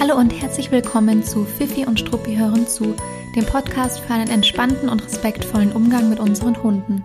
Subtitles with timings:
[0.00, 2.94] Hallo und herzlich willkommen zu Fifi und Struppi hören zu,
[3.34, 7.02] dem Podcast für einen entspannten und respektvollen Umgang mit unseren Hunden.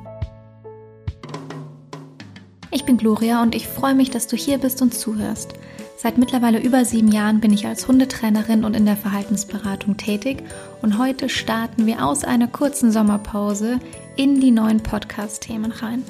[2.69, 5.53] Ich bin Gloria und ich freue mich, dass du hier bist und zuhörst.
[5.97, 10.43] Seit mittlerweile über sieben Jahren bin ich als Hundetrainerin und in der Verhaltensberatung tätig
[10.83, 13.79] und heute starten wir aus einer kurzen Sommerpause
[14.17, 16.03] in die neuen Podcast-Themen rein.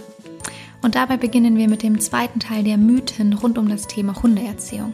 [0.81, 4.93] Und dabei beginnen wir mit dem zweiten Teil der Mythen rund um das Thema Hundeerziehung.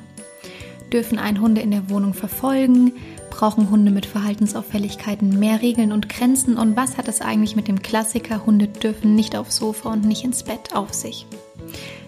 [0.92, 2.94] Dürfen ein Hunde in der Wohnung verfolgen?
[3.30, 6.58] Brauchen Hunde mit Verhaltensauffälligkeiten mehr Regeln und Grenzen?
[6.58, 10.24] Und was hat es eigentlich mit dem Klassiker Hunde dürfen nicht aufs Sofa und nicht
[10.24, 11.28] ins Bett auf sich?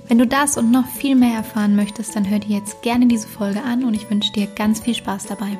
[0.08, 3.28] Wenn du das und noch viel mehr erfahren möchtest, dann hör dir jetzt gerne diese
[3.28, 5.58] Folge an und ich wünsche dir ganz viel Spaß dabei.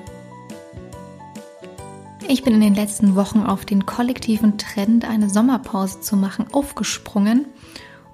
[2.28, 7.46] Ich bin in den letzten Wochen auf den kollektiven Trend, eine Sommerpause zu machen, aufgesprungen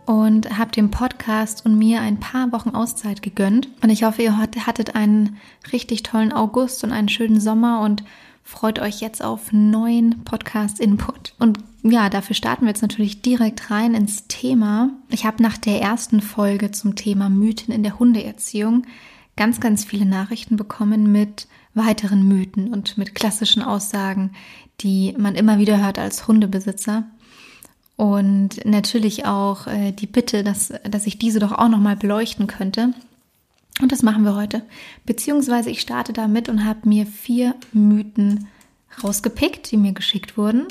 [0.06, 1.07] und habe dem Podcast
[1.66, 3.70] und mir ein paar Wochen Auszeit gegönnt.
[3.82, 5.38] Und ich hoffe, ihr hattet einen
[5.72, 8.04] richtig tollen August und einen schönen Sommer und
[8.44, 11.34] freut euch jetzt auf neuen Podcast-Input.
[11.38, 14.92] Und ja, dafür starten wir jetzt natürlich direkt rein ins Thema.
[15.10, 18.86] Ich habe nach der ersten Folge zum Thema Mythen in der Hundeerziehung
[19.36, 24.32] ganz, ganz viele Nachrichten bekommen mit weiteren Mythen und mit klassischen Aussagen,
[24.82, 27.06] die man immer wieder hört als Hundebesitzer.
[27.98, 32.94] Und natürlich auch äh, die Bitte, dass, dass ich diese doch auch nochmal beleuchten könnte.
[33.82, 34.64] Und das machen wir heute.
[35.06, 38.48] Beziehungsweise ich starte damit und habe mir vier Mythen
[39.04, 40.68] rausgepickt, die mir geschickt wurden.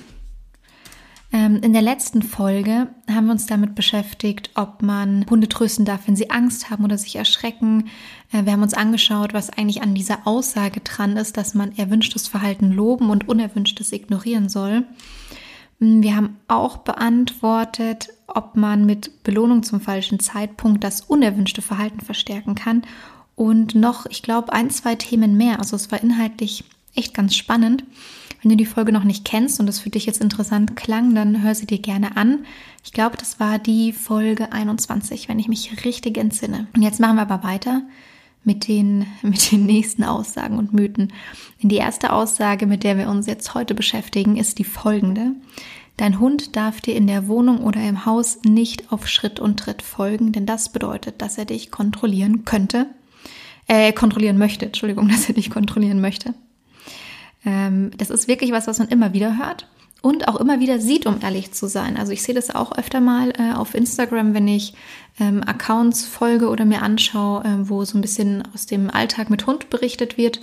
[1.32, 6.06] Ähm, in der letzten Folge haben wir uns damit beschäftigt, ob man Hunde trösten darf,
[6.06, 7.88] wenn sie Angst haben oder sich erschrecken.
[8.32, 12.28] Äh, wir haben uns angeschaut, was eigentlich an dieser Aussage dran ist, dass man erwünschtes
[12.28, 14.84] Verhalten loben und unerwünschtes ignorieren soll.
[15.80, 22.00] Hm, wir haben auch beantwortet, ob man mit Belohnung zum falschen Zeitpunkt das unerwünschte Verhalten
[22.00, 22.82] verstärken kann.
[23.34, 25.58] Und noch, ich glaube, ein, zwei Themen mehr.
[25.58, 27.84] Also es war inhaltlich echt ganz spannend.
[28.42, 31.42] Wenn du die Folge noch nicht kennst und es für dich jetzt interessant klang, dann
[31.42, 32.46] hör sie dir gerne an.
[32.84, 36.66] Ich glaube, das war die Folge 21, wenn ich mich richtig entsinne.
[36.74, 37.82] Und jetzt machen wir aber weiter
[38.46, 41.12] mit den, mit den nächsten Aussagen und Mythen.
[41.62, 45.32] Denn die erste Aussage, mit der wir uns jetzt heute beschäftigen, ist die folgende.
[45.98, 49.82] Dein Hund darf dir in der Wohnung oder im Haus nicht auf Schritt und Tritt
[49.82, 52.86] folgen, denn das bedeutet, dass er dich kontrollieren könnte.
[53.68, 56.34] Äh, kontrollieren möchte, Entschuldigung, dass er dich kontrollieren möchte.
[57.44, 59.66] Ähm, das ist wirklich was, was man immer wieder hört
[60.06, 61.96] und auch immer wieder sieht, um ehrlich zu sein.
[61.96, 64.72] Also ich sehe das auch öfter mal äh, auf Instagram, wenn ich
[65.18, 69.48] ähm, Accounts folge oder mir anschaue, äh, wo so ein bisschen aus dem Alltag mit
[69.48, 70.40] Hund berichtet wird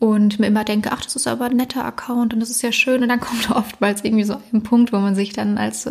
[0.00, 2.72] und mir immer denke, ach, das ist aber ein netter Account und das ist ja
[2.72, 3.02] schön.
[3.02, 5.90] Und dann kommt oftmals irgendwie so ein Punkt, wo man sich dann als,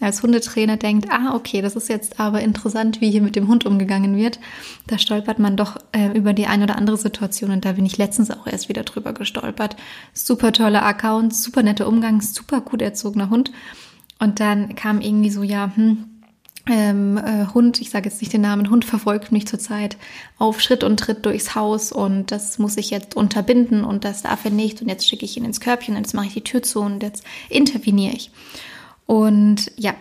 [0.00, 3.64] als Hundetrainer denkt, ah, okay, das ist jetzt aber interessant, wie hier mit dem Hund
[3.64, 4.40] umgegangen wird.
[4.88, 7.96] Da stolpert man doch äh, über die eine oder andere Situation und da bin ich
[7.96, 9.76] letztens auch erst wieder drüber gestolpert.
[10.12, 13.52] Super toller Account, super netter Umgang, super gut erzogener Hund.
[14.18, 16.06] Und dann kam irgendwie so, ja, hm,
[16.66, 19.96] ähm, äh, Hund, ich sage jetzt nicht den Namen, Hund verfolgt mich zurzeit
[20.38, 24.44] auf Schritt und Tritt durchs Haus und das muss ich jetzt unterbinden und das darf
[24.44, 26.62] er nicht und jetzt schicke ich ihn ins Körbchen und jetzt mache ich die Tür
[26.62, 28.30] zu und jetzt interveniere ich.
[29.06, 29.94] Und ja,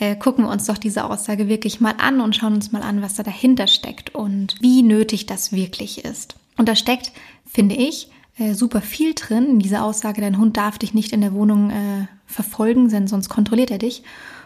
[0.00, 3.02] äh, gucken wir uns doch diese Aussage wirklich mal an und schauen uns mal an,
[3.02, 6.34] was da dahinter steckt und wie nötig das wirklich ist.
[6.56, 7.12] Und da steckt,
[7.46, 8.08] finde ich,
[8.38, 11.70] äh, super viel drin in dieser Aussage, dein Hund darf dich nicht in der Wohnung
[11.70, 14.02] äh, verfolgen, denn sonst kontrolliert er dich.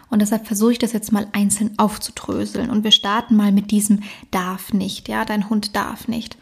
[0.08, 2.70] Und deshalb versuche ich das jetzt mal einzeln aufzudröseln.
[2.70, 5.08] Und wir starten mal mit diesem darf nicht.
[5.08, 6.36] Ja, dein Hund darf nicht.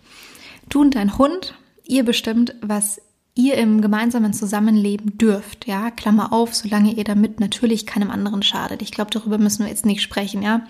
[0.69, 1.55] Du und dein Hund,
[1.85, 3.01] ihr bestimmt, was
[3.35, 5.67] ihr im gemeinsamen Zusammenleben dürft.
[5.67, 8.81] Ja, Klammer auf, solange ihr damit natürlich keinem anderen schadet.
[8.83, 10.43] Ich glaube, darüber müssen wir jetzt nicht sprechen.
[10.43, 10.67] Ja,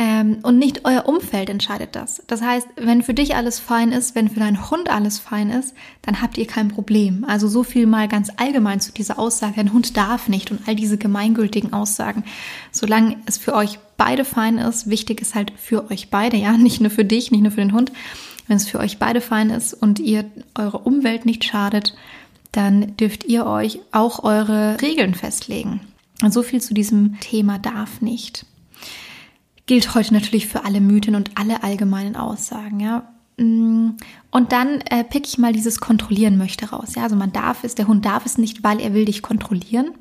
[0.00, 2.22] ähm, und nicht euer Umfeld entscheidet das.
[2.26, 5.74] Das heißt, wenn für dich alles fein ist, wenn für deinen Hund alles fein ist,
[6.00, 7.26] dann habt ihr kein Problem.
[7.28, 10.74] Also so viel mal ganz allgemein zu dieser Aussage, ein Hund darf nicht und all
[10.74, 12.24] diese gemeingültigen Aussagen.
[12.72, 16.80] Solange es für euch beide fein ist, wichtig ist halt für euch beide, ja, nicht
[16.80, 17.92] nur für dich, nicht nur für den Hund.
[18.48, 20.24] Wenn es für euch beide fein ist und ihr
[20.54, 21.94] eure Umwelt nicht schadet,
[22.52, 25.82] dann dürft ihr euch auch eure Regeln festlegen.
[26.30, 28.46] So viel zu diesem Thema darf nicht
[29.70, 33.08] gilt heute natürlich für alle Mythen und alle allgemeinen Aussagen, ja.
[33.36, 33.90] Mm,
[34.32, 36.96] und dann äh, pick ich mal dieses Kontrollieren möchte raus.
[36.96, 39.92] Ja, also man darf es, der Hund darf es nicht, weil er will dich kontrollieren.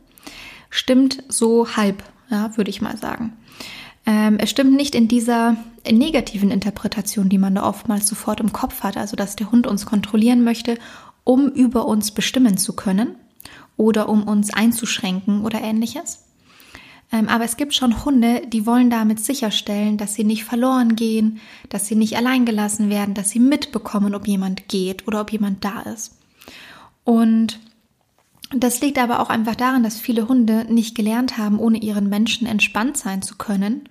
[0.71, 2.01] Stimmt so halb,
[2.31, 3.33] ja, würde ich mal sagen.
[4.07, 5.55] Ähm, es stimmt nicht in dieser
[5.87, 9.85] negativen Interpretation, die man da oftmals sofort im Kopf hat, also dass der Hund uns
[9.85, 10.79] kontrollieren möchte,
[11.23, 13.17] um über uns bestimmen zu können
[13.77, 16.23] oder um uns einzuschränken oder ähnliches.
[17.11, 21.39] Ähm, aber es gibt schon Hunde, die wollen damit sicherstellen, dass sie nicht verloren gehen,
[21.69, 25.65] dass sie nicht allein gelassen werden, dass sie mitbekommen, ob jemand geht oder ob jemand
[25.65, 26.17] da ist.
[27.03, 27.59] Und
[28.51, 32.47] das liegt aber auch einfach daran, dass viele Hunde nicht gelernt haben, ohne ihren Menschen
[32.47, 33.89] entspannt sein zu können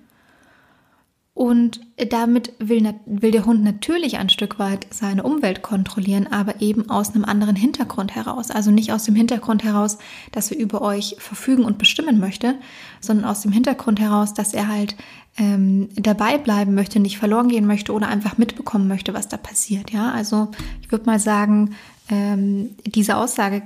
[1.38, 1.78] und
[2.10, 7.14] damit will, will, der Hund natürlich ein Stück weit seine Umwelt kontrollieren, aber eben aus
[7.14, 8.50] einem anderen Hintergrund heraus.
[8.50, 9.98] Also nicht aus dem Hintergrund heraus,
[10.32, 12.56] dass er über euch verfügen und bestimmen möchte,
[13.00, 14.96] sondern aus dem Hintergrund heraus, dass er halt
[15.38, 19.90] ähm, dabei bleiben möchte, nicht verloren gehen möchte oder einfach mitbekommen möchte, was da passiert.
[19.90, 20.48] Ja, also
[20.82, 21.76] ich würde mal sagen,
[22.10, 23.62] ähm, diese Aussage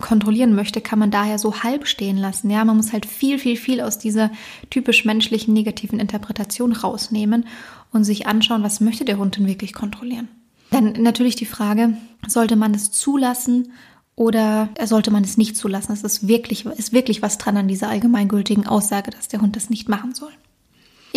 [0.00, 2.50] kontrollieren möchte, kann man daher so halb stehen lassen.
[2.50, 4.30] Ja, man muss halt viel, viel, viel aus dieser
[4.68, 7.46] typisch menschlichen negativen Interpretation rausnehmen
[7.92, 10.28] und sich anschauen, was möchte der Hund denn wirklich kontrollieren.
[10.70, 13.72] Dann natürlich die Frage, sollte man es zulassen
[14.16, 15.92] oder sollte man es nicht zulassen?
[15.92, 19.70] Es ist wirklich, ist wirklich was dran an dieser allgemeingültigen Aussage, dass der Hund das
[19.70, 20.32] nicht machen soll.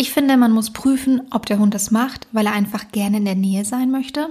[0.00, 3.24] Ich finde, man muss prüfen, ob der Hund das macht, weil er einfach gerne in
[3.24, 4.28] der Nähe sein möchte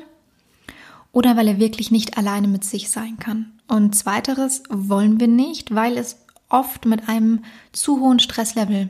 [1.12, 3.52] oder weil er wirklich nicht alleine mit sich sein kann.
[3.68, 7.44] Und zweiteres wollen wir nicht, weil es oft mit einem
[7.74, 8.90] zu hohen Stresslevel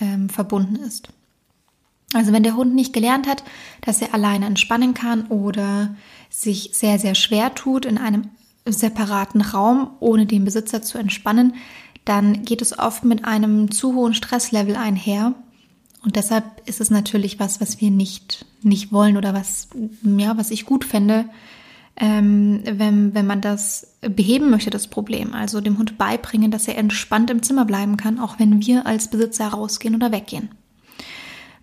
[0.00, 1.10] ähm, verbunden ist.
[2.12, 3.44] Also wenn der Hund nicht gelernt hat,
[3.82, 5.94] dass er alleine entspannen kann oder
[6.28, 8.30] sich sehr, sehr schwer tut in einem
[8.64, 11.54] separaten Raum, ohne den Besitzer zu entspannen,
[12.04, 15.34] dann geht es oft mit einem zu hohen Stresslevel einher.
[16.06, 19.66] Und deshalb ist es natürlich was, was wir nicht, nicht wollen oder was,
[20.04, 21.24] ja, was ich gut fände,
[21.96, 25.34] ähm, wenn, wenn man das beheben möchte, das Problem.
[25.34, 29.10] Also dem Hund beibringen, dass er entspannt im Zimmer bleiben kann, auch wenn wir als
[29.10, 30.50] Besitzer rausgehen oder weggehen.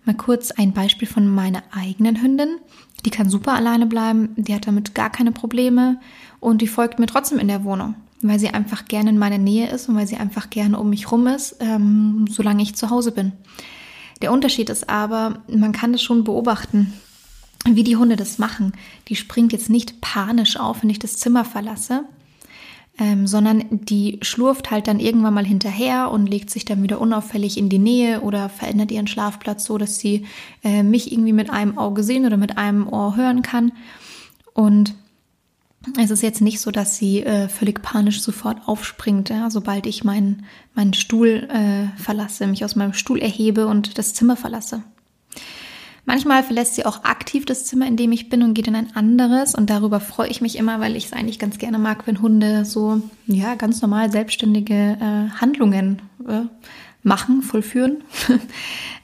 [0.04, 2.58] Mal kurz ein Beispiel von meiner eigenen Hündin.
[3.06, 5.98] Die kann super alleine bleiben, die hat damit gar keine Probleme
[6.38, 9.70] und die folgt mir trotzdem in der Wohnung, weil sie einfach gerne in meiner Nähe
[9.70, 13.12] ist und weil sie einfach gerne um mich rum ist, ähm, solange ich zu Hause
[13.12, 13.32] bin.
[14.24, 16.94] Der Unterschied ist aber, man kann das schon beobachten,
[17.68, 18.72] wie die Hunde das machen.
[19.08, 22.04] Die springt jetzt nicht panisch auf, wenn ich das Zimmer verlasse,
[22.98, 27.58] ähm, sondern die schlurft halt dann irgendwann mal hinterher und legt sich dann wieder unauffällig
[27.58, 30.24] in die Nähe oder verändert ihren Schlafplatz so, dass sie
[30.62, 33.72] äh, mich irgendwie mit einem Auge sehen oder mit einem Ohr hören kann.
[34.54, 34.94] Und
[35.98, 40.04] es ist jetzt nicht so, dass sie äh, völlig panisch sofort aufspringt, ja, sobald ich
[40.04, 40.44] meinen,
[40.74, 44.82] meinen Stuhl äh, verlasse, mich aus meinem Stuhl erhebe und das Zimmer verlasse.
[46.06, 48.94] Manchmal verlässt sie auch aktiv das Zimmer, in dem ich bin und geht in ein
[48.94, 49.54] anderes.
[49.54, 52.66] Und darüber freue ich mich immer, weil ich es eigentlich ganz gerne mag, wenn Hunde
[52.66, 56.42] so, ja, ganz normal selbstständige äh, Handlungen äh,
[57.02, 58.04] machen, vollführen.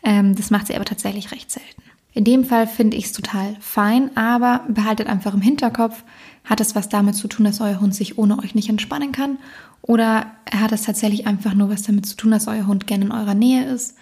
[0.02, 1.82] ähm, das macht sie aber tatsächlich recht selten.
[2.12, 6.04] In dem Fall finde ich es total fein, aber behaltet einfach im Hinterkopf,
[6.44, 9.38] hat es was damit zu tun, dass euer Hund sich ohne euch nicht entspannen kann?
[9.82, 13.12] Oder hat es tatsächlich einfach nur was damit zu tun, dass euer Hund gerne in
[13.12, 13.96] eurer Nähe ist?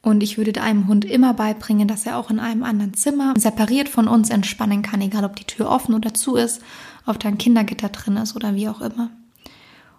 [0.00, 3.88] Und ich würde einem Hund immer beibringen, dass er auch in einem anderen Zimmer separiert
[3.88, 6.62] von uns entspannen kann, egal ob die Tür offen oder zu ist,
[7.04, 9.10] ob da ein Kindergitter drin ist oder wie auch immer.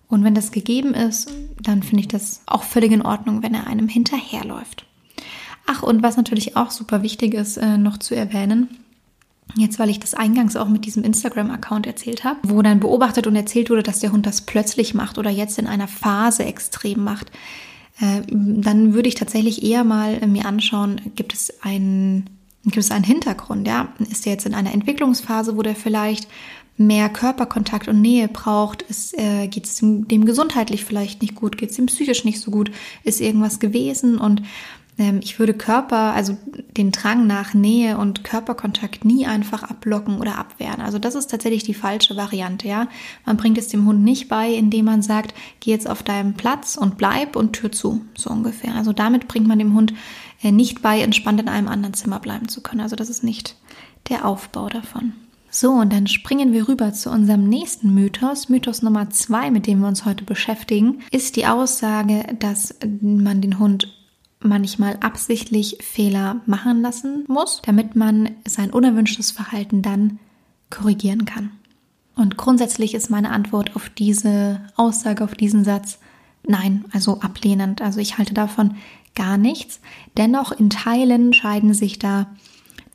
[0.08, 1.32] Und wenn das gegeben ist,
[1.62, 4.86] dann finde ich das auch völlig in Ordnung, wenn er einem hinterherläuft.
[5.68, 8.70] Ach, und was natürlich auch super wichtig ist, äh, noch zu erwähnen,
[9.56, 13.36] jetzt weil ich das eingangs auch mit diesem Instagram-Account erzählt habe, wo dann beobachtet und
[13.36, 17.32] erzählt wurde, dass der Hund das plötzlich macht oder jetzt in einer Phase extrem macht,
[18.00, 22.30] äh, dann würde ich tatsächlich eher mal mir anschauen, gibt es einen,
[22.64, 23.94] gibt es einen Hintergrund, ja?
[24.10, 26.28] Ist er jetzt in einer Entwicklungsphase, wo der vielleicht
[26.78, 28.86] mehr Körperkontakt und Nähe braucht?
[29.14, 31.58] äh, Geht es dem, dem gesundheitlich vielleicht nicht gut?
[31.58, 32.72] Geht es ihm psychisch nicht so gut?
[33.04, 34.18] Ist irgendwas gewesen?
[34.18, 34.44] Und
[34.98, 36.38] ähm, ich würde Körper, also
[36.80, 40.82] den Drang nach Nähe und Körperkontakt nie einfach abblocken oder abwehren.
[40.82, 42.88] Also das ist tatsächlich die falsche Variante, ja.
[43.26, 46.78] Man bringt es dem Hund nicht bei, indem man sagt, geh jetzt auf deinen Platz
[46.78, 48.74] und bleib und Tür zu, so ungefähr.
[48.76, 49.94] Also damit bringt man dem Hund
[50.42, 52.82] äh, nicht bei, entspannt in einem anderen Zimmer bleiben zu können.
[52.82, 53.56] Also das ist nicht
[54.10, 55.14] der Aufbau davon.
[55.52, 58.50] So, und dann springen wir rüber zu unserem nächsten Mythos.
[58.50, 63.58] Mythos Nummer zwei, mit dem wir uns heute beschäftigen, ist die Aussage, dass man den
[63.58, 63.99] Hund
[64.42, 70.20] manchmal absichtlich Fehler machen lassen muss, damit man sein unerwünschtes Verhalten dann
[70.70, 71.52] korrigieren kann.
[72.16, 76.00] Und grundsätzlich ist meine Antwort auf diese Aussage, auf diesen Satz,
[76.46, 77.82] nein, also ablehnend.
[77.82, 78.76] Also ich halte davon
[79.16, 79.80] gar nichts.
[80.18, 82.28] Dennoch in Teilen scheiden sich da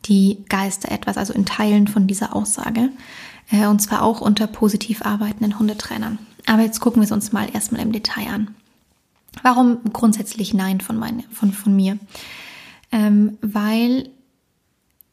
[0.07, 2.91] die Geister etwas, also in Teilen von dieser Aussage.
[3.51, 6.19] Äh, und zwar auch unter positiv arbeitenden Hundetrainern.
[6.47, 8.55] Aber jetzt gucken wir es uns mal erstmal im Detail an.
[9.43, 11.99] Warum grundsätzlich Nein von, meine, von, von mir?
[12.93, 14.11] Ähm, weil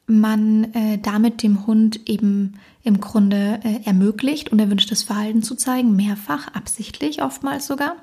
[0.08, 6.48] man äh, damit dem Hund eben im Grunde äh, ermöglicht, unerwünschtes Verhalten zu zeigen, mehrfach,
[6.50, 7.96] absichtlich oftmals sogar.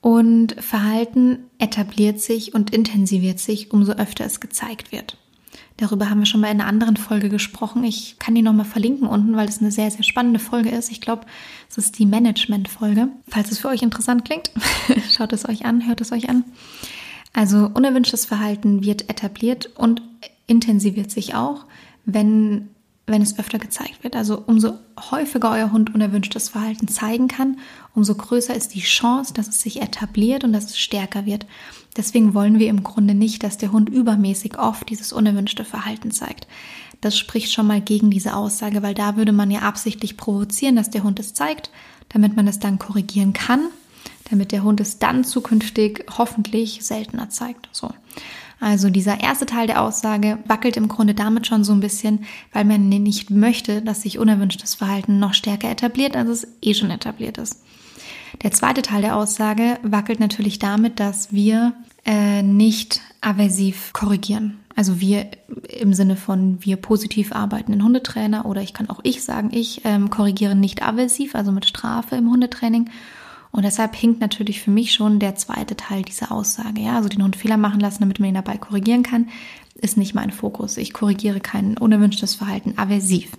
[0.00, 5.16] Und Verhalten etabliert sich und intensiviert sich, umso öfter es gezeigt wird.
[5.76, 7.82] Darüber haben wir schon mal in einer anderen Folge gesprochen.
[7.82, 10.90] Ich kann die nochmal verlinken unten, weil das eine sehr, sehr spannende Folge ist.
[10.90, 11.26] Ich glaube,
[11.68, 13.08] es ist die Management-Folge.
[13.28, 14.52] Falls es für euch interessant klingt,
[15.16, 16.44] schaut es euch an, hört es euch an.
[17.32, 20.00] Also unerwünschtes Verhalten wird etabliert und
[20.46, 21.66] intensiviert sich auch,
[22.04, 22.68] wenn,
[23.06, 24.16] wenn es öfter gezeigt wird.
[24.16, 24.78] Also umso
[25.10, 27.58] häufiger euer Hund unerwünschtes Verhalten zeigen kann,
[27.94, 31.46] umso größer ist die Chance, dass es sich etabliert und dass es stärker wird.
[31.96, 36.46] Deswegen wollen wir im Grunde nicht, dass der Hund übermäßig oft dieses unerwünschte Verhalten zeigt.
[37.00, 40.90] Das spricht schon mal gegen diese Aussage, weil da würde man ja absichtlich provozieren, dass
[40.90, 41.70] der Hund es zeigt,
[42.08, 43.68] damit man es dann korrigieren kann,
[44.30, 47.68] damit der Hund es dann zukünftig hoffentlich seltener zeigt.
[47.72, 47.90] So.
[48.60, 52.64] Also dieser erste Teil der Aussage wackelt im Grunde damit schon so ein bisschen, weil
[52.64, 57.38] man nicht möchte, dass sich unerwünschtes Verhalten noch stärker etabliert, als es eh schon etabliert
[57.38, 57.60] ist.
[58.42, 64.58] Der zweite Teil der Aussage wackelt natürlich damit, dass wir äh, nicht aversiv korrigieren.
[64.76, 65.28] Also wir
[65.68, 70.10] im Sinne von wir positiv arbeitenden Hundetrainer oder ich kann auch ich sagen, ich ähm,
[70.10, 72.90] korrigiere nicht aversiv, also mit Strafe im Hundetraining.
[73.54, 76.80] Und deshalb hinkt natürlich für mich schon der zweite Teil dieser Aussage.
[76.80, 79.28] Ja, also den Hund Fehler machen lassen, damit man ihn dabei korrigieren kann,
[79.76, 80.76] ist nicht mein Fokus.
[80.76, 83.30] Ich korrigiere kein unerwünschtes Verhalten aversiv.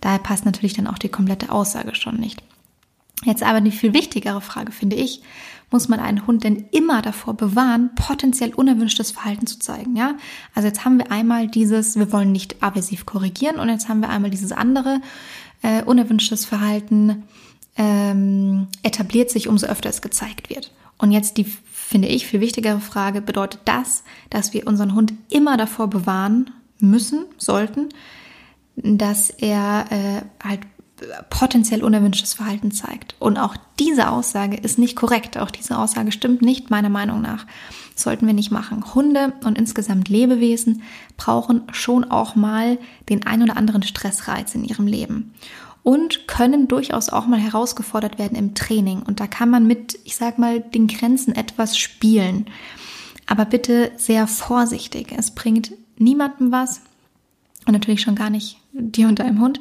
[0.00, 2.42] Daher passt natürlich dann auch die komplette Aussage schon nicht.
[3.24, 5.20] Jetzt aber die viel wichtigere Frage, finde ich,
[5.70, 10.14] muss man einen Hund denn immer davor bewahren, potenziell unerwünschtes Verhalten zu zeigen, ja?
[10.54, 14.08] Also jetzt haben wir einmal dieses, wir wollen nicht aversiv korrigieren und jetzt haben wir
[14.08, 15.02] einmal dieses andere,
[15.60, 17.24] äh, unerwünschtes Verhalten
[17.76, 20.72] ähm, etabliert sich, umso öfter es gezeigt wird.
[20.98, 25.56] Und jetzt die, finde ich, viel wichtigere Frage, bedeutet das, dass wir unseren Hund immer
[25.56, 27.88] davor bewahren müssen, sollten,
[28.76, 30.60] dass er äh, halt
[31.30, 33.16] potenziell unerwünschtes Verhalten zeigt.
[33.18, 35.36] Und auch diese Aussage ist nicht korrekt.
[35.38, 37.46] Auch diese Aussage stimmt nicht meiner Meinung nach.
[37.94, 38.94] Das sollten wir nicht machen.
[38.94, 40.82] Hunde und insgesamt Lebewesen
[41.16, 45.34] brauchen schon auch mal den ein oder anderen Stressreiz in ihrem Leben
[45.82, 49.02] und können durchaus auch mal herausgefordert werden im Training.
[49.02, 52.46] Und da kann man mit, ich sag mal, den Grenzen etwas spielen.
[53.26, 55.12] Aber bitte sehr vorsichtig.
[55.16, 56.80] Es bringt niemandem was
[57.66, 59.60] und natürlich schon gar nicht dir und deinem Hund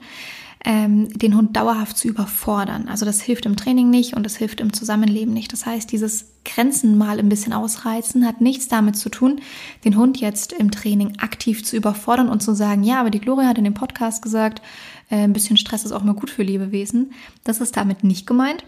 [0.64, 2.88] ähm, den Hund dauerhaft zu überfordern.
[2.88, 5.52] Also das hilft im Training nicht und das hilft im Zusammenleben nicht.
[5.52, 9.42] Das heißt, dieses Grenzen mal ein bisschen ausreizen hat nichts damit zu tun,
[9.86, 13.48] den Hund jetzt im Training aktiv zu überfordern und zu sagen, ja, aber die Gloria
[13.48, 14.62] hat in dem Podcast gesagt,
[15.10, 17.14] äh, ein bisschen Stress ist auch mal gut für Lebewesen.
[17.44, 18.64] Das ist damit nicht gemeint.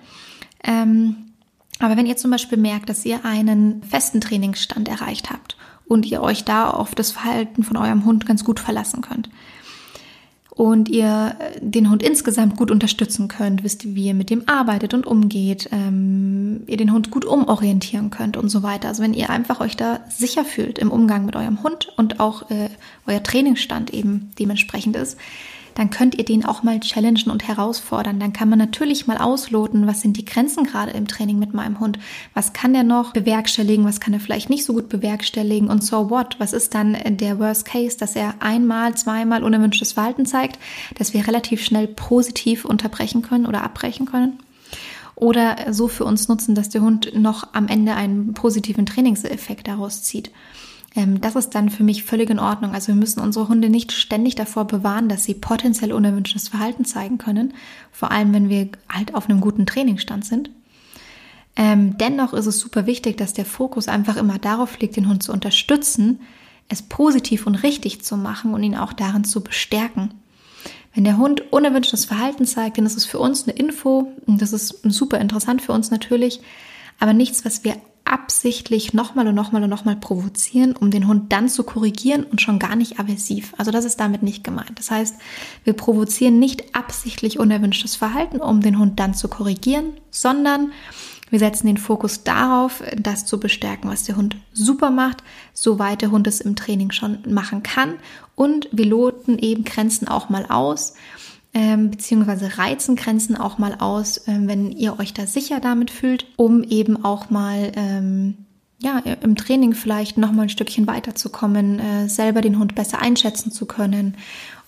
[0.64, 1.16] Ähm,
[1.80, 6.22] aber wenn ihr zum Beispiel merkt, dass ihr einen festen Trainingsstand erreicht habt und ihr
[6.22, 9.30] euch da auf das Verhalten von eurem Hund ganz gut verlassen könnt,
[10.56, 14.94] und ihr äh, den Hund insgesamt gut unterstützen könnt, wisst, wie ihr mit dem arbeitet
[14.94, 18.88] und umgeht, ähm, ihr den Hund gut umorientieren könnt und so weiter.
[18.90, 22.50] Also wenn ihr einfach euch da sicher fühlt im Umgang mit eurem Hund und auch
[22.52, 22.70] äh,
[23.08, 25.18] euer Trainingsstand eben dementsprechend ist,
[25.76, 28.20] dann könnt ihr den auch mal challengen und herausfordern.
[28.20, 31.80] Dann kann man natürlich mal ausloten, was sind die Grenzen gerade im Training mit meinem
[31.80, 32.00] Hund?
[32.34, 33.86] Was kann der noch bewerkstelligen?
[33.86, 35.70] Was kann er vielleicht nicht so gut bewerkstelligen?
[35.70, 36.36] Und so what?
[36.40, 40.60] Was ist dann der Worst Case, dass er einmal, zweimal unerwünschtes Verhalten zeigt,
[40.98, 44.40] dass wir relativ schnell positiv unterbrechen können oder abbrechen können?
[45.16, 50.04] Oder so für uns nutzen, dass der Hund noch am Ende einen positiven Trainingseffekt daraus
[50.04, 50.32] zieht
[50.96, 52.74] das ist dann für mich völlig in Ordnung.
[52.74, 57.18] Also wir müssen unsere Hunde nicht ständig davor bewahren, dass sie potenziell unerwünschtes Verhalten zeigen
[57.18, 57.54] können,
[57.92, 60.52] vor allem wenn wir halt auf einem guten Trainingsstand sind.
[61.56, 65.24] Ähm, dennoch ist es super wichtig, dass der Fokus einfach immer darauf liegt, den Hund
[65.24, 66.20] zu unterstützen,
[66.70, 70.14] es positiv und richtig zu machen und ihn auch darin zu bestärken.
[70.94, 74.54] Wenn der Hund unerwünschtes Verhalten zeigt, dann ist es für uns eine Info und das
[74.54, 76.40] ist super interessant für uns natürlich,
[77.00, 81.50] aber nichts, was wir absichtlich nochmal und nochmal und nochmal provozieren, um den Hund dann
[81.50, 83.54] zu korrigieren und schon gar nicht aversiv.
[83.58, 84.78] Also das ist damit nicht gemeint.
[84.78, 85.16] Das heißt,
[85.64, 90.72] wir provozieren nicht absichtlich unerwünschtes Verhalten, um den Hund dann zu korrigieren, sondern
[91.30, 96.12] wir setzen den Fokus darauf, das zu bestärken, was der Hund super macht, soweit der
[96.12, 97.96] Hund es im Training schon machen kann.
[98.36, 100.94] Und wir loten eben Grenzen auch mal aus
[101.54, 106.26] ähm, beziehungsweise reizen Grenzen auch mal aus, ähm, wenn ihr euch da sicher damit fühlt,
[106.36, 108.38] um eben auch mal ähm,
[108.82, 113.52] ja, im Training vielleicht noch mal ein Stückchen weiterzukommen, äh, selber den Hund besser einschätzen
[113.52, 114.18] zu können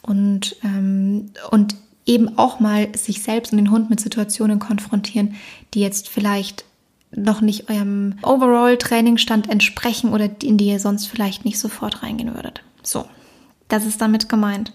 [0.02, 1.76] und, ähm, und
[2.06, 5.36] eben auch mal sich selbst und den Hund mit Situationen konfrontieren,
[5.74, 6.66] die jetzt vielleicht
[7.12, 12.62] noch nicht eurem Overall-Trainingsstand entsprechen oder in die ihr sonst vielleicht nicht sofort reingehen würdet.
[12.84, 13.06] So,
[13.68, 14.74] das ist damit gemeint.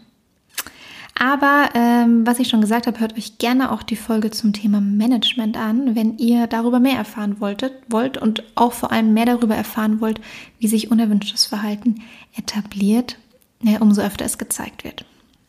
[1.23, 4.81] Aber ähm, was ich schon gesagt habe, hört euch gerne auch die Folge zum Thema
[4.81, 9.55] Management an, wenn ihr darüber mehr erfahren wolltet, wollt und auch vor allem mehr darüber
[9.55, 10.19] erfahren wollt,
[10.61, 12.01] wie sich unerwünschtes Verhalten
[12.35, 13.19] etabliert,
[13.63, 15.05] äh, umso öfter es gezeigt wird.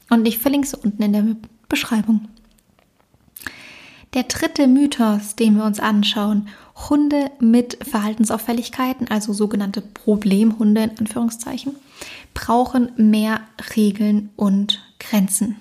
[0.10, 1.24] Und ich verlinke es unten in der
[1.70, 2.28] Beschreibung.
[4.14, 6.50] Der dritte Mythos, den wir uns anschauen,
[6.90, 11.78] Hunde mit Verhaltensauffälligkeiten, also sogenannte Problemhunde in Anführungszeichen,
[12.34, 13.40] brauchen mehr
[13.78, 15.58] Regeln und Grenzen.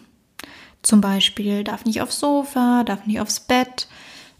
[0.83, 3.89] Zum Beispiel darf nicht aufs Sofa, darf nicht aufs Bett,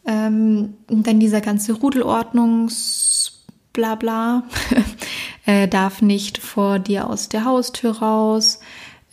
[0.07, 4.45] ähm, dann dieser ganze Rudelordnungs Blabla
[5.47, 8.61] äh, darf nicht vor dir aus der Haustür raus.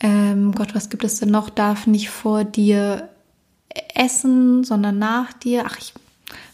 [0.00, 1.50] Ähm, Gott, was gibt es denn noch?
[1.50, 3.08] Darf nicht vor dir
[3.94, 5.64] essen, sondern nach dir.
[5.66, 5.94] Ach, ich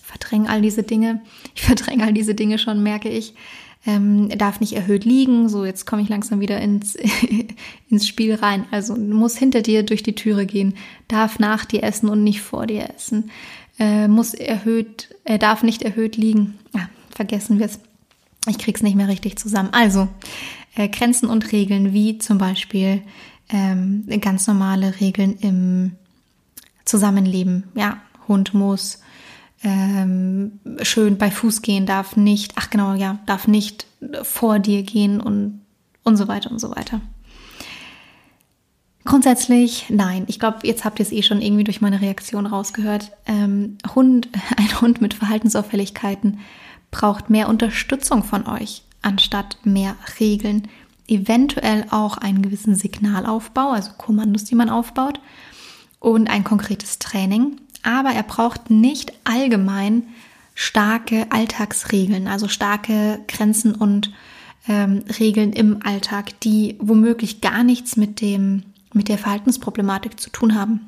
[0.02, 1.22] verdränge all diese Dinge.
[1.54, 3.34] Ich verdränge all diese Dinge schon, merke ich.
[3.86, 5.48] Ähm, darf nicht erhöht liegen.
[5.48, 6.96] So, jetzt komme ich langsam wieder ins,
[7.90, 8.64] ins Spiel rein.
[8.70, 10.74] Also muss hinter dir durch die Türe gehen,
[11.08, 13.30] darf nach dir essen und nicht vor dir essen.
[13.78, 16.58] Äh, muss erhöht, äh, darf nicht erhöht liegen.
[16.74, 17.78] Ja, vergessen wir es.
[18.46, 19.70] Ich krieg's nicht mehr richtig zusammen.
[19.72, 20.08] Also
[20.76, 23.02] äh, Grenzen und Regeln, wie zum Beispiel
[23.50, 25.92] ähm, ganz normale Regeln im
[26.84, 27.64] Zusammenleben.
[27.74, 29.00] Ja, Hund muss
[29.64, 33.86] ähm, schön bei Fuß gehen, darf nicht, ach genau, ja, darf nicht
[34.22, 35.62] vor dir gehen und,
[36.04, 37.00] und so weiter und so weiter.
[39.06, 40.24] Grundsätzlich nein.
[40.28, 43.12] Ich glaube, jetzt habt ihr es eh schon irgendwie durch meine Reaktion rausgehört.
[43.26, 46.40] Ähm, Hund, ein Hund mit Verhaltensauffälligkeiten
[46.90, 50.68] braucht mehr Unterstützung von euch, anstatt mehr Regeln.
[51.06, 55.20] Eventuell auch einen gewissen Signalaufbau, also Kommandos, die man aufbaut
[55.98, 57.56] und ein konkretes Training.
[57.84, 60.02] Aber er braucht nicht allgemein
[60.54, 64.12] starke Alltagsregeln, also starke Grenzen und
[64.66, 68.62] ähm, Regeln im Alltag, die womöglich gar nichts mit dem
[68.94, 70.80] mit der Verhaltensproblematik zu tun haben.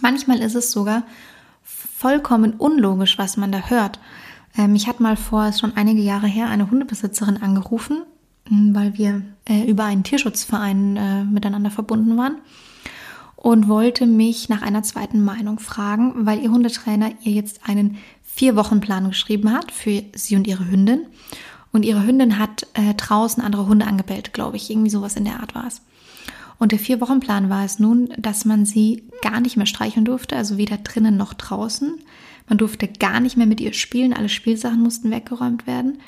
[0.00, 1.02] Manchmal ist es sogar
[1.62, 4.00] vollkommen unlogisch, was man da hört.
[4.56, 8.02] Ähm, ich hatte mal vor, ist schon einige Jahre her, eine Hundebesitzerin angerufen,
[8.48, 12.38] weil wir äh, über einen Tierschutzverein äh, miteinander verbunden waren
[13.40, 19.06] und wollte mich nach einer zweiten Meinung fragen, weil ihr Hundetrainer ihr jetzt einen Vier-Wochen-Plan
[19.06, 21.06] geschrieben hat für sie und ihre Hündin.
[21.70, 24.70] Und ihre Hündin hat äh, draußen andere Hunde angebellt, glaube ich.
[24.70, 25.82] Irgendwie sowas in der Art war es.
[26.58, 30.56] Und der Vier-Wochen-Plan war es nun, dass man sie gar nicht mehr streicheln durfte, also
[30.56, 31.94] weder drinnen noch draußen.
[32.48, 35.98] Man durfte gar nicht mehr mit ihr spielen, alle Spielsachen mussten weggeräumt werden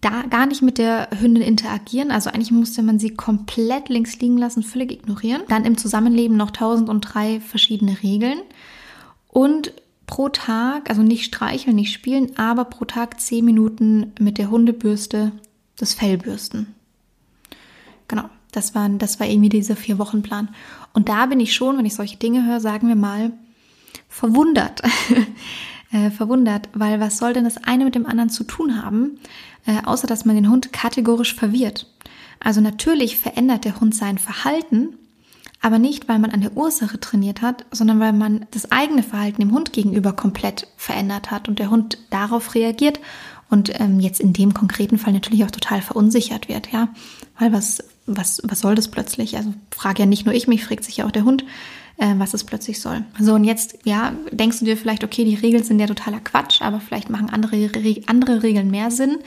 [0.00, 2.10] da gar nicht mit der Hündin interagieren.
[2.10, 5.42] Also eigentlich musste man sie komplett links liegen lassen, völlig ignorieren.
[5.48, 8.38] Dann im Zusammenleben noch tausend und drei verschiedene Regeln.
[9.28, 9.72] Und
[10.06, 15.32] pro Tag, also nicht streicheln, nicht spielen, aber pro Tag zehn Minuten mit der Hundebürste
[15.76, 16.74] das Fell bürsten.
[18.06, 20.48] Genau, das war, das war irgendwie dieser Vier-Wochen-Plan.
[20.94, 23.32] Und da bin ich schon, wenn ich solche Dinge höre, sagen wir mal,
[24.08, 24.82] verwundert.
[25.92, 29.18] äh, verwundert, weil was soll denn das eine mit dem anderen zu tun haben,
[29.68, 31.86] äh, außer dass man den Hund kategorisch verwirrt.
[32.40, 34.94] Also natürlich verändert der Hund sein Verhalten,
[35.60, 39.42] aber nicht, weil man an der Ursache trainiert hat, sondern weil man das eigene Verhalten
[39.42, 42.98] dem Hund gegenüber komplett verändert hat und der Hund darauf reagiert
[43.50, 46.88] und ähm, jetzt in dem konkreten Fall natürlich auch total verunsichert wird, ja,
[47.38, 49.36] weil was was was soll das plötzlich?
[49.36, 51.44] Also frage ja nicht nur ich mich, fragt sich ja auch der Hund,
[51.98, 53.04] äh, was es plötzlich soll.
[53.20, 56.62] So, und jetzt, ja, denkst du dir vielleicht, okay, die Regeln sind ja totaler Quatsch,
[56.62, 57.70] aber vielleicht machen andere,
[58.06, 59.18] andere Regeln mehr Sinn.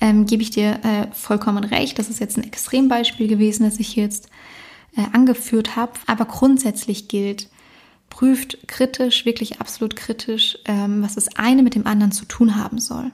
[0.00, 1.98] Ähm, Gebe ich dir äh, vollkommen recht.
[1.98, 4.28] Das ist jetzt ein Extrembeispiel gewesen, das ich jetzt
[4.96, 5.92] äh, angeführt habe.
[6.06, 7.48] Aber grundsätzlich gilt,
[8.10, 12.78] prüft kritisch, wirklich absolut kritisch, ähm, was das eine mit dem anderen zu tun haben
[12.78, 13.10] soll.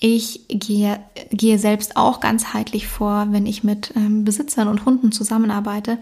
[0.00, 5.98] Ich gehe, gehe selbst auch ganzheitlich vor, wenn ich mit ähm, Besitzern und Hunden zusammenarbeite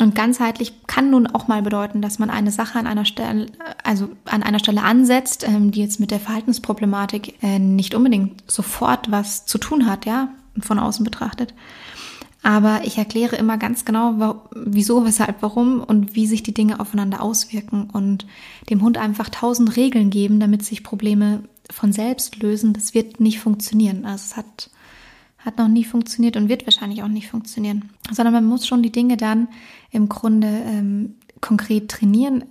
[0.00, 3.46] und ganzheitlich kann nun auch mal bedeuten, dass man eine Sache an einer Stelle,
[3.82, 9.10] also an einer Stelle ansetzt, ähm, die jetzt mit der Verhaltensproblematik äh, nicht unbedingt sofort
[9.10, 10.28] was zu tun hat, ja,
[10.60, 11.54] von außen betrachtet.
[12.42, 17.20] Aber ich erkläre immer ganz genau, wieso, weshalb, warum und wie sich die Dinge aufeinander
[17.20, 18.26] auswirken und
[18.70, 22.72] dem Hund einfach tausend Regeln geben, damit sich Probleme von selbst lösen.
[22.72, 24.04] Das wird nicht funktionieren.
[24.04, 24.70] Also es hat
[25.38, 27.90] hat noch nie funktioniert und wird wahrscheinlich auch nicht funktionieren.
[28.10, 29.48] Sondern man muss schon die Dinge dann
[29.90, 32.44] im Grunde ähm, konkret trainieren,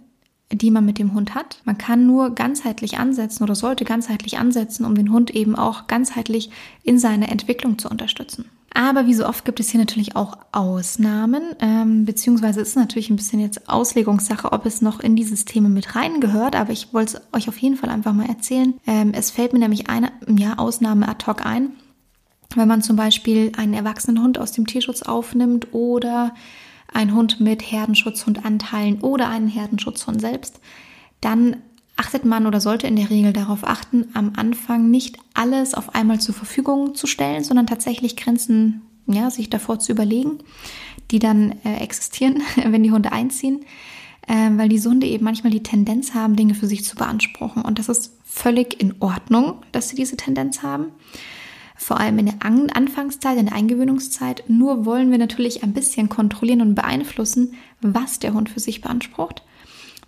[0.52, 1.62] die man mit dem Hund hat.
[1.66, 6.50] Man kann nur ganzheitlich ansetzen oder sollte ganzheitlich ansetzen, um den Hund eben auch ganzheitlich
[6.84, 8.46] in seiner Entwicklung zu unterstützen.
[8.74, 13.16] Aber wie so oft gibt es hier natürlich auch Ausnahmen, ähm, beziehungsweise ist natürlich ein
[13.16, 17.34] bisschen jetzt Auslegungssache, ob es noch in dieses Thema mit reingehört, aber ich wollte es
[17.34, 18.76] euch auf jeden Fall einfach mal erzählen.
[18.86, 21.72] Ähm, es fällt mir nämlich eine ja, Ausnahme ad hoc ein,
[22.56, 26.34] wenn man zum Beispiel einen erwachsenen Hund aus dem Tierschutz aufnimmt oder
[26.94, 30.60] ein Hund mit Herdenschutzhundanteilen oder einen Herdenschutzhund selbst,
[31.22, 31.58] dann
[31.98, 36.22] achtet man oder sollte in der Regel darauf achten, am Anfang nicht alles auf einmal
[36.22, 40.40] zur Verfügung zu stellen, sondern tatsächlich Grenzen ja, sich davor zu überlegen,
[41.12, 43.62] die dann äh, existieren, wenn die Hunde einziehen,
[44.28, 47.64] äh, weil diese Hunde eben manchmal die Tendenz haben, Dinge für sich zu beanspruchen.
[47.64, 50.92] Und das ist völlig in Ordnung, dass sie diese Tendenz haben.
[51.78, 54.44] Vor allem in der An Anfangszeit, in der Eingewöhnungszeit.
[54.48, 59.44] Nur wollen wir natürlich ein bisschen kontrollieren und beeinflussen, was der Hund für sich beansprucht.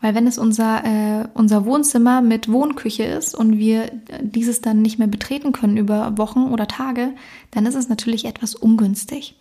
[0.02, 4.98] Weil wenn es unser, äh, unser Wohnzimmer mit Wohnküche ist und wir dieses dann nicht
[4.98, 7.14] mehr betreten können über Wochen oder Tage,
[7.52, 9.36] dann ist es natürlich etwas ungünstig.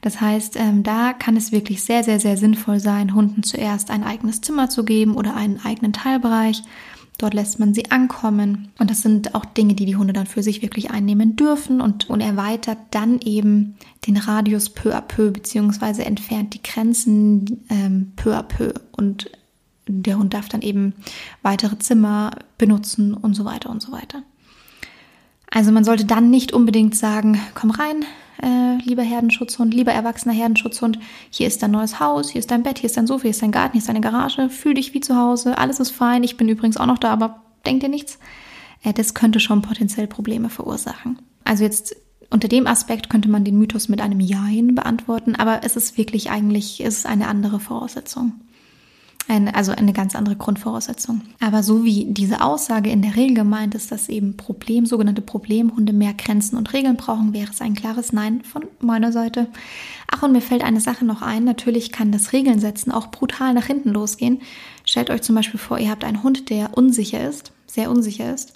[0.00, 4.02] Das heißt, ähm, da kann es wirklich sehr, sehr, sehr sinnvoll sein, Hunden zuerst ein
[4.02, 6.62] eigenes Zimmer zu geben oder einen eigenen Teilbereich.
[7.20, 8.72] Dort lässt man sie ankommen.
[8.78, 12.08] Und das sind auch Dinge, die die Hunde dann für sich wirklich einnehmen dürfen und,
[12.08, 18.34] und erweitert dann eben den Radius peu à peu, beziehungsweise entfernt die Grenzen ähm, peu
[18.34, 19.30] à peu und
[19.86, 20.94] der Hund darf dann eben
[21.42, 24.22] weitere Zimmer benutzen und so weiter und so weiter.
[25.50, 28.06] Also man sollte dann nicht unbedingt sagen, komm rein,
[28.42, 30.98] äh, lieber Herdenschutzhund, lieber erwachsener Herdenschutzhund,
[31.30, 33.42] hier ist dein neues Haus, hier ist dein Bett, hier ist dein Sofa, hier ist
[33.42, 36.36] dein Garten, hier ist deine Garage, fühl dich wie zu Hause, alles ist fein, ich
[36.36, 38.18] bin übrigens auch noch da, aber denk dir nichts.
[38.82, 41.18] Äh, das könnte schon potenziell Probleme verursachen.
[41.44, 41.96] Also jetzt
[42.30, 46.30] unter dem Aspekt könnte man den Mythos mit einem Jein beantworten, aber es ist wirklich
[46.30, 48.34] eigentlich, ist eine andere Voraussetzung.
[49.30, 51.20] Eine, also eine ganz andere Grundvoraussetzung.
[51.38, 55.92] Aber so wie diese Aussage in der Regel gemeint ist, dass eben Problem, sogenannte Problemhunde
[55.92, 59.46] mehr Grenzen und Regeln brauchen, wäre es ein klares Nein von meiner Seite.
[60.10, 61.44] Ach, und mir fällt eine Sache noch ein.
[61.44, 64.40] Natürlich kann das Regeln setzen auch brutal nach hinten losgehen.
[64.84, 68.54] Stellt euch zum Beispiel vor, ihr habt einen Hund, der unsicher ist, sehr unsicher ist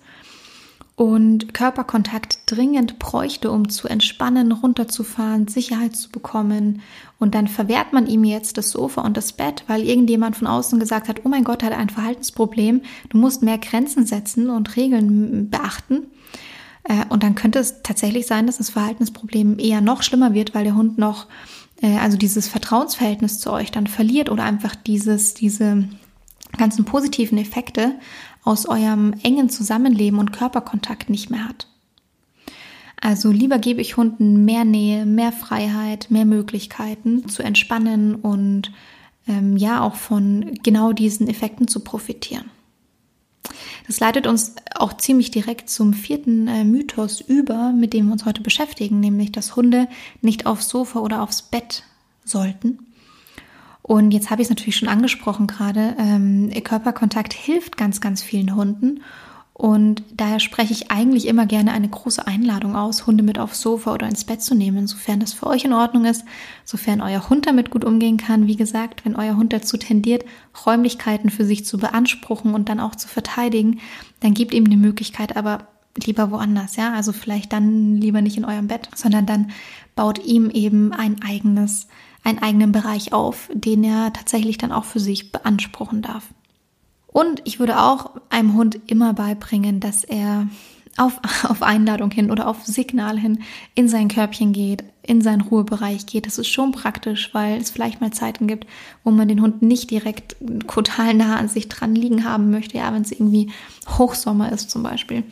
[0.97, 6.83] und Körperkontakt dringend bräuchte, um zu entspannen, runterzufahren, Sicherheit zu bekommen.
[7.19, 10.79] Und dann verwehrt man ihm jetzt das Sofa und das Bett, weil irgendjemand von außen
[10.79, 15.51] gesagt hat, oh mein Gott, hat ein Verhaltensproblem, du musst mehr Grenzen setzen und Regeln
[15.51, 16.07] beachten.
[16.85, 20.65] Äh, und dann könnte es tatsächlich sein, dass das Verhaltensproblem eher noch schlimmer wird, weil
[20.65, 21.27] der Hund noch,
[21.83, 25.89] äh, also dieses Vertrauensverhältnis zu euch dann verliert oder einfach dieses, diese
[26.57, 27.97] ganzen positiven Effekte
[28.45, 31.69] aus eurem engen Zusammenleben und Körperkontakt nicht mehr hat.
[33.01, 38.73] Also lieber gebe ich Hunden mehr Nähe, mehr Freiheit, mehr Möglichkeiten zu entspannen und
[39.29, 42.51] ähm, ja auch von genau diesen Effekten zu profitieren.
[43.87, 48.25] Das leitet uns auch ziemlich direkt zum vierten äh, Mythos über, mit dem wir uns
[48.25, 49.89] heute beschäftigen, nämlich dass Hunde
[50.23, 51.83] nicht aufs Sofa oder aufs Bett
[52.25, 52.79] sollten.
[53.87, 58.57] Und jetzt habe ich es natürlich schon angesprochen gerade, ähm, Körperkontakt hilft ganz, ganz vielen
[58.57, 59.03] Hunden.
[59.53, 63.93] Und daher spreche ich eigentlich immer gerne eine große Einladung aus, Hunde mit aufs Sofa
[63.93, 66.25] oder ins Bett zu nehmen, sofern das für euch in Ordnung ist,
[66.65, 68.47] sofern euer Hund damit gut umgehen kann.
[68.47, 70.25] Wie gesagt, wenn euer Hund dazu tendiert,
[70.65, 73.81] Räumlichkeiten für sich zu beanspruchen und dann auch zu verteidigen,
[74.21, 76.93] dann gebt ihm die Möglichkeit, aber lieber woanders, ja.
[76.93, 79.51] Also vielleicht dann lieber nicht in eurem Bett, sondern dann
[79.95, 81.87] baut ihm eben ein eigenes
[82.25, 86.25] einen eigenen Bereich auf, den er tatsächlich dann auch für sich beanspruchen darf.
[87.07, 90.49] Und ich würde auch einem Hund immer beibringen, dass er
[90.97, 93.43] auf, auf Einladung hin oder auf Signal hin
[93.75, 96.27] in sein Körbchen geht, in seinen Ruhebereich geht.
[96.27, 98.67] Das ist schon praktisch, weil es vielleicht mal Zeiten gibt,
[99.05, 102.93] wo man den Hund nicht direkt total nah an sich dran liegen haben möchte, ja,
[102.93, 103.51] wenn es irgendwie
[103.87, 105.25] Hochsommer ist zum Beispiel.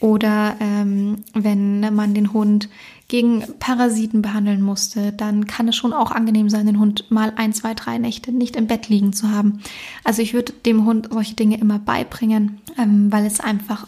[0.00, 2.68] Oder ähm, wenn man den Hund
[3.08, 7.52] gegen Parasiten behandeln musste, dann kann es schon auch angenehm sein, den Hund mal ein,
[7.52, 9.60] zwei, drei Nächte nicht im Bett liegen zu haben.
[10.04, 13.86] Also ich würde dem Hund solche Dinge immer beibringen, ähm, weil es einfach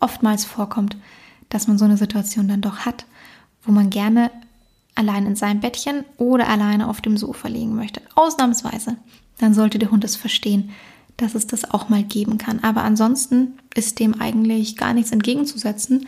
[0.00, 0.96] oftmals vorkommt,
[1.48, 3.06] dass man so eine Situation dann doch hat,
[3.64, 4.30] wo man gerne
[4.94, 8.00] allein in seinem Bettchen oder alleine auf dem Sofa liegen möchte.
[8.14, 8.96] Ausnahmsweise.
[9.38, 10.70] Dann sollte der Hund es verstehen,
[11.16, 12.60] dass es das auch mal geben kann.
[12.60, 16.06] Aber ansonsten ist dem eigentlich gar nichts entgegenzusetzen,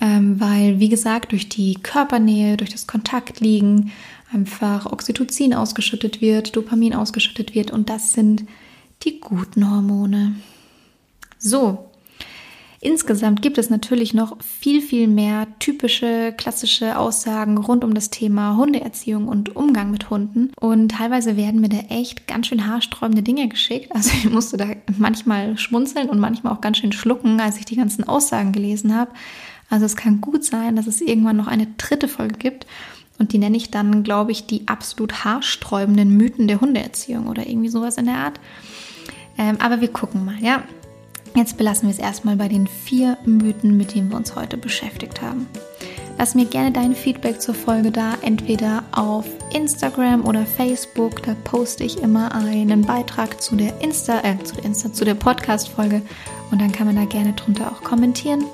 [0.00, 3.92] ähm, weil, wie gesagt, durch die Körpernähe, durch das Kontaktliegen
[4.32, 8.44] einfach Oxytocin ausgeschüttet wird, Dopamin ausgeschüttet wird und das sind
[9.04, 10.36] die guten Hormone.
[11.38, 11.90] So,
[12.84, 18.56] Insgesamt gibt es natürlich noch viel, viel mehr typische, klassische Aussagen rund um das Thema
[18.56, 20.50] Hundeerziehung und Umgang mit Hunden.
[20.58, 23.94] Und teilweise werden mir da echt ganz schön haarsträubende Dinge geschickt.
[23.94, 24.66] Also ich musste da
[24.98, 29.12] manchmal schmunzeln und manchmal auch ganz schön schlucken, als ich die ganzen Aussagen gelesen habe.
[29.70, 32.66] Also es kann gut sein, dass es irgendwann noch eine dritte Folge gibt.
[33.20, 37.68] Und die nenne ich dann, glaube ich, die absolut haarsträubenden Mythen der Hundeerziehung oder irgendwie
[37.68, 38.40] sowas in der Art.
[39.38, 40.64] Ähm, aber wir gucken mal, ja.
[41.34, 45.22] Jetzt belassen wir es erstmal bei den vier Mythen, mit denen wir uns heute beschäftigt
[45.22, 45.48] haben.
[46.18, 51.22] Lass mir gerne dein Feedback zur Folge da, entweder auf Instagram oder Facebook.
[51.22, 55.14] Da poste ich immer einen Beitrag zu der Insta, äh, zu der Insta, zu der
[55.14, 56.02] Podcast-Folge
[56.50, 58.44] und dann kann man da gerne drunter auch kommentieren.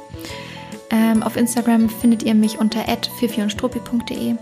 [0.90, 2.80] Ähm, auf Instagram findet ihr mich unter
[3.18, 4.36] fifiundstruppi.de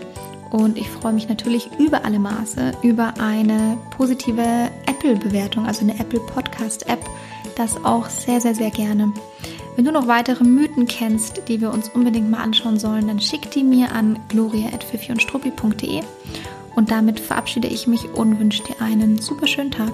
[0.50, 6.20] und ich freue mich natürlich über alle Maße über eine positive Apple-Bewertung, also eine Apple
[6.20, 7.00] Podcast-App.
[7.56, 9.12] Das auch sehr, sehr, sehr gerne.
[9.74, 13.50] Wenn du noch weitere Mythen kennst, die wir uns unbedingt mal anschauen sollen, dann schick
[13.50, 16.02] die mir an gloria.fifiundstruppi.de
[16.76, 19.92] und damit verabschiede ich mich und wünsche dir einen super schönen Tag.